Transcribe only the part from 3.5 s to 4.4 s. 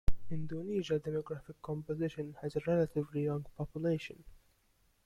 population.